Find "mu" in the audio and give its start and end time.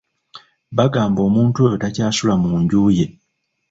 2.43-2.51